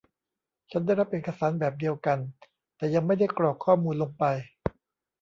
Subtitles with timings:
[0.71, 2.19] ฉันได้รับเอกสารแบบเดียวกัน
[2.77, 4.23] แต่ยังไม่ได้กรอกข้อมูลลงไป